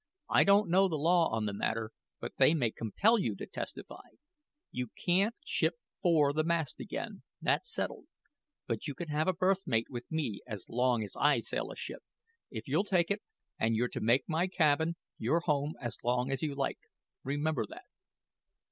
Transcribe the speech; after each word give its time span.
I 0.31 0.43
don't 0.43 0.67
know 0.67 0.87
the 0.87 0.95
law 0.97 1.27
on 1.29 1.45
the 1.45 1.53
matter, 1.53 1.91
but 2.19 2.33
they 2.39 2.55
may 2.55 2.71
compel 2.71 3.19
you 3.19 3.35
to 3.35 3.45
testify. 3.45 4.09
You 4.71 4.87
can't 4.97 5.35
ship 5.45 5.75
'fore 6.01 6.33
the 6.33 6.43
mast 6.43 6.79
again 6.79 7.21
that's 7.39 7.71
settled. 7.71 8.07
But 8.65 8.87
you 8.87 8.95
can 8.95 9.09
have 9.09 9.27
a 9.27 9.33
berth 9.33 9.67
mate 9.67 9.85
with 9.91 10.09
me 10.09 10.41
as 10.47 10.67
long 10.67 11.03
as 11.03 11.15
I 11.15 11.37
sail 11.37 11.71
a 11.71 11.75
ship 11.75 12.01
if 12.49 12.67
you'll 12.67 12.83
take 12.83 13.11
it; 13.11 13.21
and 13.59 13.75
you're 13.75 13.89
to 13.89 14.01
make 14.01 14.23
my 14.27 14.47
cabin 14.47 14.95
your 15.19 15.41
home 15.41 15.75
as 15.79 15.99
long 16.03 16.31
as 16.31 16.41
you 16.41 16.55
like; 16.55 16.79
remember 17.23 17.67
that. 17.67 17.85